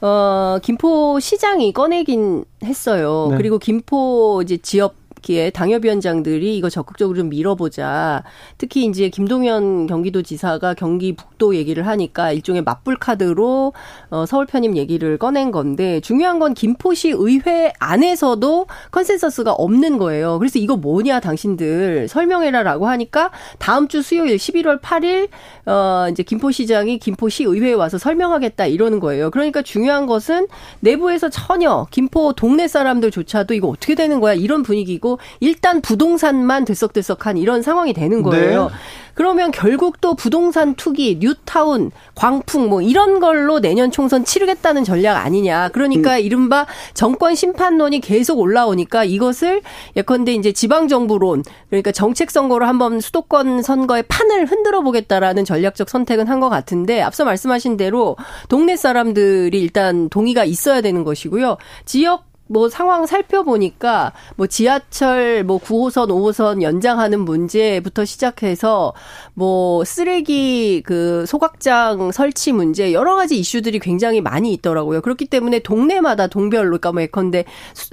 [0.00, 3.28] 어, 김포 시장이 꺼내긴 했어요.
[3.30, 3.36] 네.
[3.36, 8.22] 그리고 김포 이제 지역 기에 당협위원장들이 이거 적극적으로 좀 밀어보자.
[8.58, 13.72] 특히 이제 김동연 경기도지사가 경기 북도 얘기를 하니까 일종의 맞불 카드로
[14.10, 20.38] 어, 서울 편입 얘기를 꺼낸 건데 중요한 건 김포시 의회 안에서도 컨센서스가 없는 거예요.
[20.38, 25.28] 그래서 이거 뭐냐 당신들 설명해라라고 하니까 다음 주 수요일 11월 8일
[25.66, 29.30] 어 이제 김포시장이 김포시 의회에 와서 설명하겠다 이러는 거예요.
[29.30, 30.48] 그러니까 중요한 것은
[30.80, 37.38] 내부에서 전혀 김포 동네 사람들조차도 이거 어떻게 되는 거야 이런 분위기고 아니고 일단 부동산만 들썩들썩한
[37.38, 38.64] 이런 상황이 되는 거예요.
[38.64, 38.74] 네.
[39.14, 45.70] 그러면 결국 또 부동산 투기, 뉴타운, 광풍 뭐 이런 걸로 내년 총선 치르겠다는 전략 아니냐.
[45.70, 46.20] 그러니까 음.
[46.20, 49.62] 이른바 정권 심판론이 계속 올라오니까 이것을
[49.96, 56.26] 예컨대 이제 지방 정부론 그러니까 정책 선거로 한번 수도권 선거의 판을 흔들어 보겠다라는 전략적 선택은
[56.28, 58.16] 한 것 같은데 앞서 말씀하신 대로
[58.48, 61.56] 동네 사람들이 일단 동의가 있어야 되는 것이고요.
[61.84, 68.94] 지역 뭐 상황 살펴보니까 뭐 지하철 뭐 9호선, 5호선 연장하는 문제부터 시작해서
[69.34, 75.02] 뭐 쓰레기 그 소각장 설치 문제 여러 가지 이슈들이 굉장히 많이 있더라고요.
[75.02, 77.44] 그렇기 때문에 동네마다 동별로 그러니까 뭐 예컨대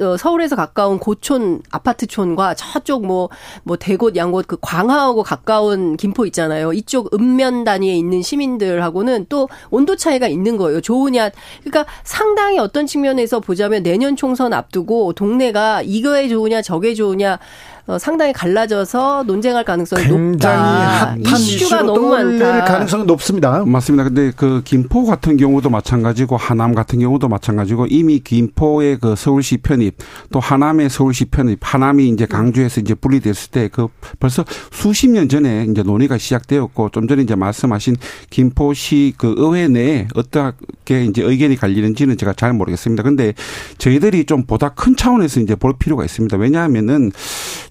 [0.02, 3.30] 어, 서울에서 가까운 고촌 아파트촌과 저쪽 뭐뭐
[3.64, 6.74] 뭐 대곳 양곳 그 광화하고 가까운 김포 있잖아요.
[6.74, 10.82] 이쪽 읍면 단위에 있는 시민들하고는 또 온도 차이가 있는 거예요.
[10.82, 11.30] 좋으냐
[11.64, 17.40] 그러니까 상당히 어떤 측면에서 보자면 내년 총선 총선 앞두고 동네가 이거에 좋으냐 저게 좋으냐
[17.88, 21.16] 어, 상당히 갈라져서 논쟁할 가능성이 높다.
[21.18, 22.64] 이슈가 너무 많다.
[22.64, 23.64] 가능성이 높습니다.
[23.64, 24.06] 맞습니다.
[24.06, 29.98] 근데 그 김포 같은 경우도 마찬가지고 하남 같은 경우도 마찬가지고 이미 김포의 그 서울시 편입
[30.32, 33.88] 또 하남의 서울시 편입 하남이 이제 강주에서 이제 분리됐을 때 그
[34.20, 37.98] 벌써 수십 년 전에 이제 논의가 시작되었고 좀 전에 이제 말씀하신
[38.30, 43.04] 김포시 그 의회 내에 어떻게 이제 의견이 갈리는지는 제가 잘 모르겠습니다.
[43.04, 43.34] 근데
[43.78, 46.38] 저희들이 좀 보다 큰 차원에서 이제 볼 필요가 있습니다.
[46.38, 47.12] 왜냐하면은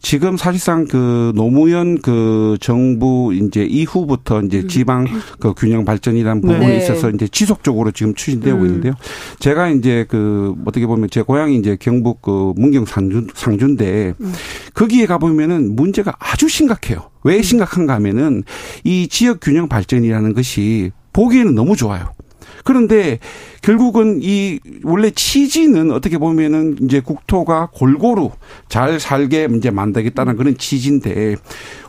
[0.05, 4.69] 지금 사실상 그 노무현 그 정부 이제 이후부터 이제 음.
[4.69, 5.07] 지방
[5.41, 6.47] 그 균형 발전이라는 네.
[6.47, 6.77] 부분에 네.
[6.77, 8.67] 있어서 이제 지속적으로 지금 추진되고 음.
[8.67, 8.93] 있는데요.
[9.39, 14.33] 제가 이제 그 어떻게 보면 제 고향이 이제 경북 그 문경 상준 상주인데 음.
[14.75, 17.09] 거기에 가 보면은 문제가 아주 심각해요.
[17.25, 17.43] 왜 음.
[17.43, 18.43] 심각한가 하면은
[18.85, 22.13] 이 지역 균형 발전이라는 것이 보기에는 너무 좋아요.
[22.65, 23.19] 그런데
[23.63, 28.31] 결국은 이 원래 취지는 어떻게 보면은 이제 국토가 골고루
[28.69, 31.37] 잘 살게 이제 만들겠다는 그런 취지인데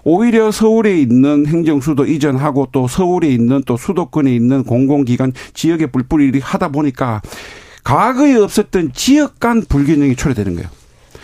[0.03, 6.67] 오히려 서울에 있는 행정수도 이전하고 또 서울에 있는 또 수도권에 있는 공공기관 지역에 뿔뿔이 하다
[6.69, 7.21] 보니까
[7.83, 10.69] 과거에 없었던 지역 간 불균형이 초래되는 거예요.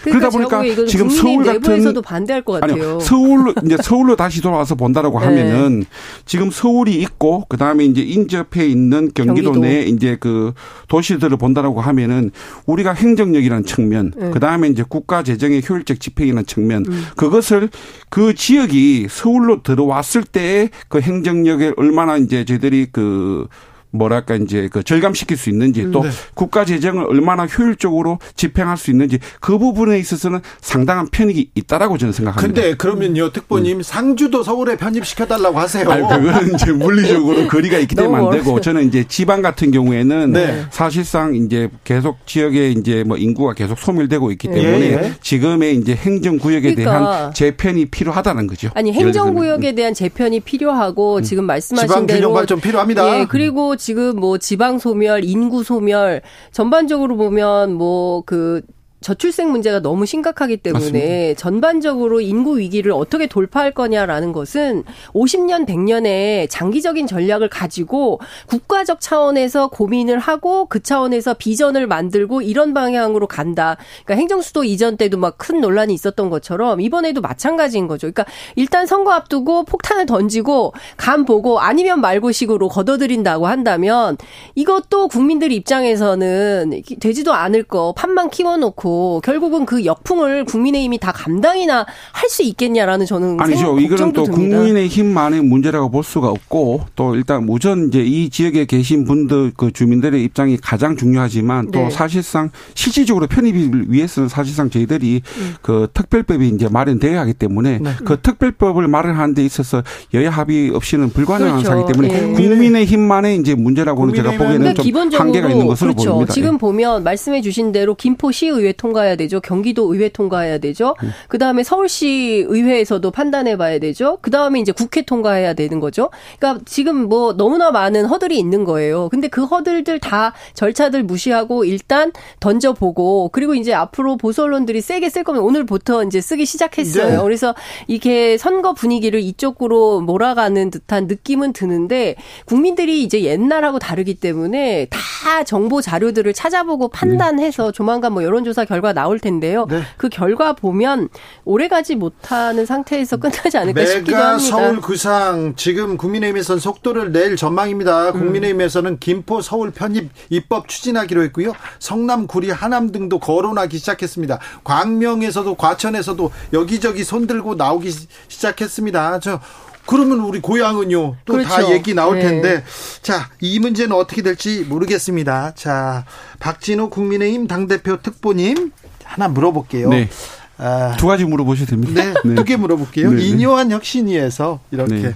[0.04, 2.74] 그러니까 그러다 보니까 지금 서울 같은 반대할 것 같아요.
[2.74, 5.26] 아니요, 서울로 이제 서울로 다시 돌아와서 본다라고 네.
[5.26, 5.86] 하면은
[6.26, 9.60] 지금 서울이 있고 그 다음에 이제 인접해 있는 경기도, 경기도.
[9.60, 10.54] 내 이제 그
[10.88, 12.32] 도시들을 본다라고 하면은
[12.66, 14.32] 우리가 행정력이라는 측면, 네.
[14.32, 17.06] 그 다음에 이제 국가 재정의 효율적 집행이라는 측면, 음.
[17.16, 17.70] 그것을
[18.10, 23.48] 그 지역이 서울로 들어왔을 때 그 행정력에 얼마나 이제 저희들이 그
[23.92, 26.10] 뭐랄까 이제 그 절감시킬 수 있는지 또 네.
[26.34, 32.62] 국가 재정을 얼마나 효율적으로 집행할 수 있는지 그 부분에 있어서는 상당한 편익이 있다라고 저는 생각합니다.
[32.62, 33.84] 근데 그러면요, 특보님 음.
[33.84, 35.90] 상주도 서울에 편입시켜 달라고 하세요.
[35.90, 40.66] 아니, 그거는 이제 물리적으로 거리가 있기 때문에 안 되고 저는 이제 지방 같은 경우에는 네.
[40.72, 45.14] 사실상 이제 계속 지역에 이제 뭐 인구가 계속 소멸되고 있기 때문에 예, 예.
[45.22, 46.92] 지금의 이제 행정 구역에 그러니까.
[46.92, 48.70] 대한 재편이 필요하다는 거죠.
[48.74, 51.24] 아니 행정 구역에 대한 재편이 필요하고 음.
[51.24, 53.20] 지금 말씀하신 지방 대로 균형 발전 필요합니다.
[53.20, 58.62] 예, 그리고 지금 뭐 지방 소멸, 인구 소멸 전반적으로 보면 뭐그
[59.02, 61.40] 저출생 문제가 너무 심각하기 때문에 맞습니다.
[61.40, 64.84] 전반적으로 인구 위기를 어떻게 돌파할 거냐라는 것은
[65.14, 73.28] 50년, 100년의 장기적인 전략을 가지고 국가적 차원에서 고민을 하고 그 차원에서 비전을 만들고 이런 방향으로
[73.28, 73.78] 간다.
[74.06, 78.02] 그러니까 행정수도 이전 때도 막 큰 논란이 있었던 것처럼 이번에도 마찬가지인 거죠.
[78.02, 84.18] 그러니까 일단 선거 앞두고 폭탄을 던지고 간 보고 아니면 말고 식으로 걷어들인다고 한다면
[84.54, 88.91] 이것도 국민들 입장에서는 되지도 않을 거 판만 키워놓고
[89.24, 93.78] 결국은 그 역풍을 국민의힘이 다 감당이나 할 수 있겠냐라는 저는 아니죠.
[93.78, 94.58] 이거는 또 듭니다.
[94.58, 100.24] 국민의힘만의 문제라고 볼 수가 없고 또 일단 우선 이제 이 지역에 계신 분들 그 주민들의
[100.24, 101.90] 입장이 가장 중요하지만 또 네.
[101.90, 105.56] 사실상 실질적으로 편입을 위해서는 사실상 저희들이 음.
[105.62, 107.92] 그 특별법이 이제 마련되어야 하기 때문에 네.
[108.06, 111.82] 그 특별법을 마련하는 데 있어서 여야 합의 없이는 불가능한 그렇죠.
[111.82, 112.34] 사기 때문에 네.
[112.34, 116.12] 국민의힘만의 이제 문제라고는 제가 보기에는 좀 한계가 있는 것으로 그렇죠.
[116.12, 116.34] 보입니다.
[116.34, 116.58] 지금 예.
[116.58, 119.40] 보면 말씀해 주신 대로 김포시의회 통과해야 되죠.
[119.40, 120.96] 경기도 의회 통과해야 되죠.
[121.04, 121.12] 음.
[121.28, 124.18] 그 다음에 서울시 의회에서도 판단해 봐야 되죠.
[124.22, 126.10] 그 다음에 이제 국회 통과해야 되는 거죠.
[126.40, 129.10] 그러니까 지금 뭐 너무나 많은 허들이 있는 거예요.
[129.10, 135.24] 근데 그 허들들 다 절차들 무시하고 일단 던져보고 그리고 이제 앞으로 보수 언론들이 세게 쓸
[135.24, 137.18] 거면 오늘부터 이제 쓰기 시작했어요.
[137.18, 137.24] 네.
[137.24, 137.54] 그래서
[137.88, 142.16] 이게 선거 분위기를 이쪽으로 몰아가는 듯한 느낌은 드는데
[142.46, 149.20] 국민들이 이제 옛날하고 다르기 때문에 다 정보 자료들을 찾아보고 판단해서 조만간 뭐 여론조사 결과 나올
[149.20, 149.66] 텐데요.
[149.70, 149.82] 네.
[149.98, 151.10] 그 결과 보면
[151.44, 154.40] 오래가지 못하는 상태에서 끝나지 않을까 싶기도 합니다.
[154.40, 158.12] 서울 구상 지금 국민의힘에서는 속도를 낼 전망입니다.
[158.12, 158.20] 음.
[158.20, 161.52] 국민의힘에서는 김포 서울 편입 입법 추진하기로 했고요.
[161.80, 164.40] 성남 구리 하남 등도 거론하기 시작했습니다.
[164.64, 167.92] 광명에서도 과천에서도 여기저기 손들고 나오기
[168.30, 169.20] 시작했습니다.
[169.20, 169.42] 저
[169.86, 171.74] 그러면 우리 고향은요 또다 그렇죠.
[171.74, 172.22] 얘기 나올 네.
[172.22, 172.64] 텐데 네.
[173.02, 175.54] 자이 문제는 어떻게 될지 모르겠습니다.
[175.56, 176.06] 자
[176.40, 178.72] 박진호 국민의힘 당 대표 특보님
[179.04, 179.90] 하나 물어볼게요.
[179.90, 180.10] 네.
[180.58, 182.04] 아, 두 가지 물어보셔도 됩니다.
[182.04, 182.36] 네, 네.
[182.36, 183.12] 두개 물어볼게요.
[183.12, 183.24] 네, 네.
[183.24, 185.16] 이뇨한 혁신위에서 이렇게 네.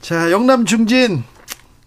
[0.00, 1.22] 자 영남 중진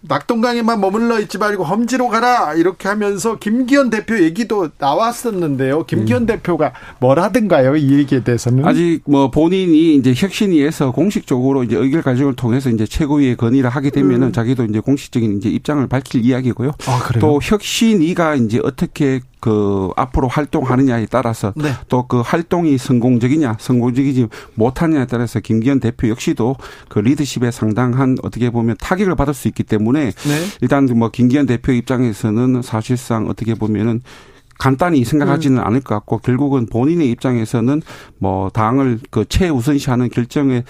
[0.07, 5.85] 낙동강에만 머물러 있지 말고 험지로 가라 이렇게 하면서 김기현 대표 얘기도 나왔었는데요.
[5.85, 6.25] 김기현 음.
[6.25, 7.75] 대표가 뭘 하든가요?
[7.75, 13.37] 이 얘기에 대해서는 아직 뭐 본인이 이제 혁신위에서 공식적으로 이제 의결 과정을 통해서 이제 최고위의
[13.37, 14.31] 건의를 하게 되면은 음.
[14.31, 16.71] 자기도 이제 공식적인 이제 입장을 밝힐 이야기고요.
[16.87, 21.69] 아, 또 혁신위가 이제 어떻게 그 앞으로 활동하느냐에 따라서 네.
[21.87, 26.55] 또그 활동이 성공적이냐 성공적이지 못하느냐에 따라서 김기현 대표 역시도
[26.89, 30.45] 그 리더십에 상당한 어떻게 보면 타격을 받을 수 있기 때문에 네.
[30.61, 34.01] 일단 뭐 김기현 대표 입장에서는 사실상 어떻게 보면은
[34.57, 35.63] 간단히 생각하지는 음.
[35.63, 37.83] 않을 것 같고 결국은 본인의 입장에서는
[38.17, 40.63] 뭐 당을 그 최우선시하는 결정에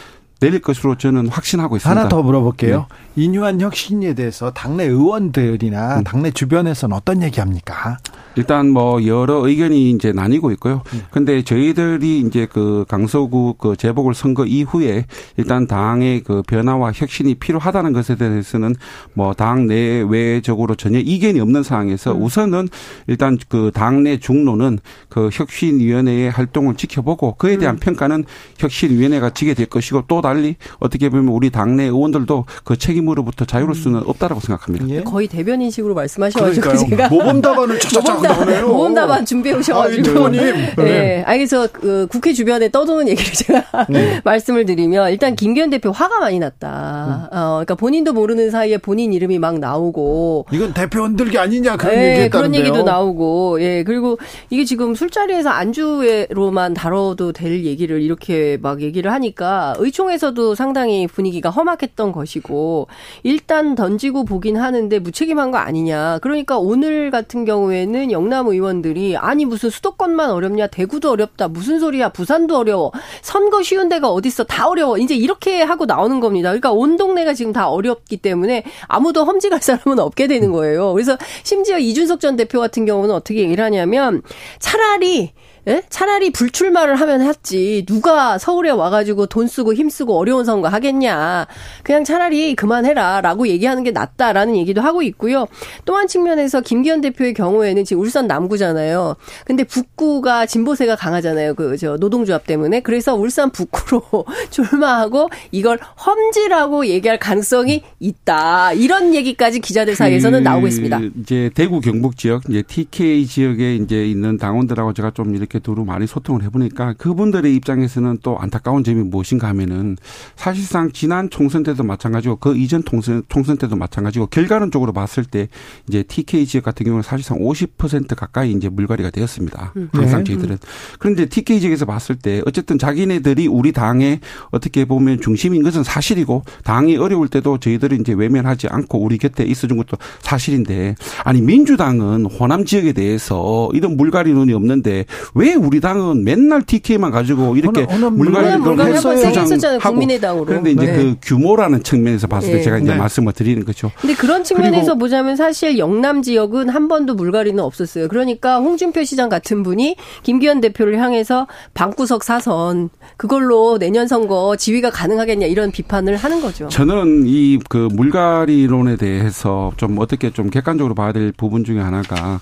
[0.45, 1.99] 내릴 것으로 저는 확신하고 있습니다.
[1.99, 2.87] 하나 더 물어볼게요.
[2.89, 3.23] 네.
[3.23, 6.03] 인유한 혁신에 대해서 당내 의원들이나 음.
[6.03, 7.97] 당내 주변에서는 어떤 얘기합니까?
[8.35, 10.81] 일단 뭐 여러 의견이 이제 나뉘고 있고요.
[10.91, 10.99] 네.
[11.11, 15.05] 근데 저희들이 이제 그 강서구 그 재보궐 선거 이후에
[15.37, 18.75] 일단 당의 그 변화와 혁신이 필요하다는 것에 대해서는
[19.13, 22.23] 뭐 당 내외적으로 전혀 이견이 없는 상황에서 음.
[22.23, 22.69] 우선은
[23.07, 24.79] 일단 그 당내 중로는
[25.09, 27.79] 그 혁신위원회의 활동을 지켜보고 그에 대한 음.
[27.79, 28.23] 평가는
[28.57, 33.99] 혁신위원회가 지게 될 것이고 또 달리 어떻게 보면 우리 당내 의원들도 그 책임으로부터 자유로울 수는
[33.99, 34.03] 음.
[34.07, 34.89] 없다라고 생각합니다.
[34.89, 35.03] 예?
[35.03, 38.67] 거의 대변인식으로 말씀하셔가지고 제가 모범 답안을 착착착 나오네요.
[38.67, 40.25] 모범 답안 준비해 오셔가지고.
[40.25, 40.73] 아, 네.
[40.77, 41.23] 네.
[41.25, 44.21] 아 그래서 그 국회 주변에 떠도는 얘기를 제가 네.
[44.23, 47.29] 말씀을 드리면 일단 김기현 대표 화가 많이 났다.
[47.31, 47.37] 음.
[47.37, 50.47] 어, 그러니까 본인도 모르는 사이에 본인 이름이 막 나오고.
[50.51, 53.61] 이건 대표 흔들기 아니냐 그런 네, 얘기 그런 얘기도 나오고.
[53.61, 54.17] 예 그리고
[54.49, 61.49] 이게 지금 술자리에서 안주로만 다뤄도 될 얘기를 이렇게 막 얘기를 하니까 의총에 서도 상당히 분위기가
[61.49, 62.87] 험악했던 것이고
[63.23, 66.19] 일단 던지고 보긴 하는데 무책임한 거 아니냐.
[66.21, 72.57] 그러니까 오늘 같은 경우에는 영남 의원들이 아니 무슨 수도권만 어렵냐 대구도 어렵다 무슨 소리야 부산도
[72.57, 76.49] 어려워 선거 쉬운 데가 어딨어 다 어려워 이제 이렇게 하고 나오는 겁니다.
[76.49, 80.93] 그러니까 온 동네가 지금 다 어렵기 때문에 아무도 험지 갈 사람은 없게 되는 거예요.
[80.93, 84.21] 그래서 심지어 이준석 전 대표 같은 경우는 어떻게 얘기를 하냐면
[84.59, 85.33] 차라리
[85.67, 85.81] 예?
[85.89, 87.83] 차라리 불출마를 하면 했지.
[87.87, 91.47] 누가 서울에 와가지고 돈 쓰고 힘 쓰고 어려운 선거 하겠냐.
[91.83, 93.21] 그냥 차라리 그만해라.
[93.21, 95.47] 라고 얘기하는 게 낫다라는 얘기도 하고 있고요.
[95.85, 99.15] 또 한 측면에서 김기현 대표의 경우에는 지금 울산 남구잖아요.
[99.45, 101.53] 근데 북구가 진보세가 강하잖아요.
[101.55, 102.81] 그, 저, 노동조합 때문에.
[102.81, 108.73] 그래서 울산 북구로 출마하고 이걸 험지라고 얘기할 가능성이 있다.
[108.73, 110.99] 이런 얘기까지 기자들 사이에서는 그 나오고 있습니다.
[111.21, 115.85] 이제 대구 경북 지역, 이제 TK 지역에 이제 있는 당원들하고 제가 좀 이렇게 이렇게 두루
[115.85, 119.97] 많이 소통을 해보니까 그분들의 입장에서는 또 안타까운 점이 무엇인가 하면은
[120.35, 125.47] 사실상 지난 총선 때도 마찬가지고 그 이전 총선, 총선 때도 마찬가지고 결과론적으로 봤을 때
[125.87, 129.73] 이제 TK 지역 같은 경우는 사실상 50% 가까이 이제 물갈이가 되었습니다.
[129.77, 129.89] 음.
[129.93, 130.33] 항상 네.
[130.33, 130.57] 저희들은.
[130.99, 134.19] 그런데 TK 지역에서 봤을 때 어쨌든 자기네들이 우리 당에
[134.51, 139.77] 어떻게 보면 중심인 것은 사실이고 당이 어려울 때도 저희들이 이제 외면하지 않고 우리 곁에 있어준
[139.77, 147.11] 것도 사실인데 아니 민주당은 호남 지역에 대해서 이런 물갈이론이 없는데 왜왜 우리 당은 맨날 TK만
[147.11, 149.79] 가지고 이렇게 물갈이를 했었잖아요.
[149.79, 150.45] 국민의당으로.
[150.45, 150.95] 그런데 이제 네.
[150.95, 152.63] 그 규모라는 측면에서 봤을 때 네.
[152.63, 152.97] 제가 이제 네.
[152.97, 153.91] 말씀을 드리는 거죠.
[153.99, 158.07] 근데 그런 측면에서 보자면 사실 영남 지역은 한 번도 물갈이는 없었어요.
[158.07, 165.45] 그러니까 홍준표 시장 같은 분이 김기현 대표를 향해서 방구석 사선 그걸로 내년 선거 지위가 가능하겠냐
[165.47, 166.67] 이런 비판을 하는 거죠.
[166.69, 172.39] 저는 이 그 물갈이론에 대해서 좀 어떻게 좀 객관적으로 봐야 될 부분 중에 하나가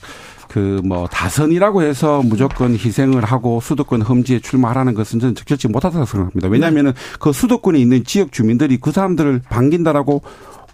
[0.54, 6.48] 그 뭐 다선이라고 해서 무조건 희생을 하고 수도권 험지에 출마하라는 것은 저는 적절치 못하다고 생각합니다.
[6.48, 7.00] 왜냐하면은 네.
[7.20, 10.22] 그 수도권에 있는 지역 주민들이 그 사람들을 반긴다라고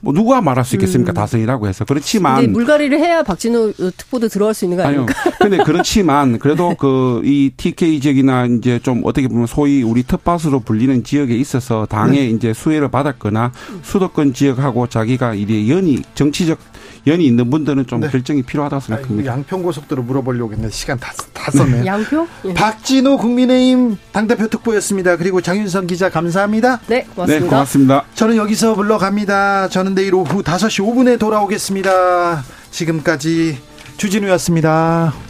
[0.02, 1.12] 뭐 누가 말할 수 있겠습니까?
[1.12, 1.14] 음.
[1.14, 5.14] 다선이라고 해서 그렇지만 물갈이를 해야 박진호 특보도 들어갈 수 있는 거 아닙니까?
[5.26, 5.36] 아니요.
[5.40, 11.04] 근데 그렇지만 그래도 그 이 TK 지역이나 이제 좀 어떻게 보면 소위 우리 텃밭으로 불리는
[11.04, 12.30] 지역에 있어서 당에 네.
[12.30, 13.52] 이제 수혜를 받았거나
[13.84, 16.58] 수도권 지역하고 자기가 이제 연이 정치적
[17.08, 18.10] 연이 있는 분들은 좀 네.
[18.10, 19.32] 결정이 필요하다고 생각합니다.
[19.32, 21.86] 양평고속도로 물어보려고 했는데 시간 다, 다 썼네요.
[21.86, 22.28] 양평?
[22.46, 22.54] 예.
[22.54, 25.18] 박진호 국민의힘 당대표 특보였습니다.
[25.18, 26.80] 그리고 장윤선 기자 감사합니다.
[26.88, 27.46] 네, 고맙습니다.
[27.46, 28.06] 네, 고맙습니다.
[28.16, 29.70] 저는 여기서 물러갑니다.
[29.70, 32.44] 저는 내일 오후 5시 5분에 돌아오겠습니다.
[32.72, 33.58] 지금까지
[33.98, 35.29] 주진우였습니다.